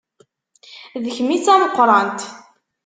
[1.03, 2.21] D kemm i d tameqqrant.